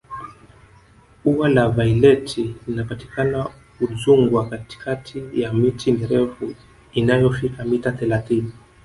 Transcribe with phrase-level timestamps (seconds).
[1.31, 3.49] ua la vaileti linapatikana
[3.81, 6.55] udzungwa katikati ya miti mirefu
[6.93, 8.51] inayofika mita thelathini